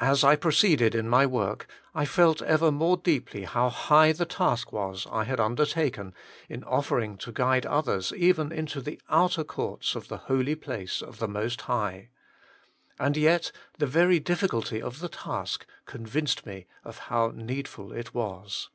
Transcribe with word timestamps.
As 0.00 0.24
I 0.24 0.34
proceeded 0.34 0.92
in 0.92 1.08
my 1.08 1.24
work, 1.24 1.68
I 1.94 2.04
felt 2.04 2.42
ever 2.42 2.72
more 2.72 2.96
deeply 2.96 3.44
how 3.44 3.68
high 3.68 4.10
the 4.10 4.26
task 4.26 4.72
was 4.72 5.06
I 5.08 5.22
had 5.22 5.38
undertaken 5.38 6.14
in 6.48 6.64
offering 6.64 7.16
to 7.18 7.30
guide 7.30 7.64
others 7.64 8.12
even 8.16 8.50
into 8.50 8.80
the 8.80 9.00
outer 9.08 9.44
courts 9.44 9.94
of 9.94 10.08
the 10.08 10.16
Holy 10.26 10.56
Place 10.56 11.00
of 11.00 11.20
the 11.20 11.28
Most 11.28 11.60
High. 11.60 12.08
And 12.98 13.16
yet 13.16 13.52
the 13.78 13.86
very 13.86 14.18
difficulty 14.18 14.82
of 14.82 14.98
the 14.98 15.08
task 15.08 15.64
convinced 15.86 16.44
me 16.44 16.66
of 16.82 16.98
how 17.06 17.30
needful 17.32 17.92
it 17.92 18.12
was. 18.12 18.68